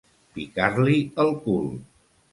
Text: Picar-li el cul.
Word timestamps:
Picar-li 0.37 0.97
el 1.25 1.31
cul. 1.47 1.71